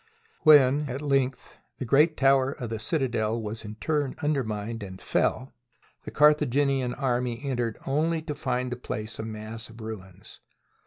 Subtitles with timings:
[0.39, 5.53] When, at length, the great tower of the citadel was in turn undermined and fell
[6.05, 10.39] the Carthaginian army en tered only to find the place a mass of ruins.